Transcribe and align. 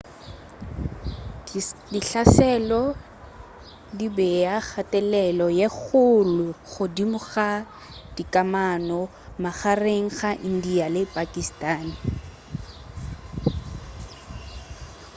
dihlaselo 1.91 2.83
di 3.97 4.07
bea 4.17 4.55
kgathelelo 4.63 5.47
ye 5.59 5.67
kgolo 5.77 6.47
godimo 6.73 7.19
ga 7.29 7.49
dikamano 8.15 8.99
magareng 9.43 10.05
ga 10.19 10.31
india 10.49 10.85
le 10.93 11.01
pakistan 11.15 11.85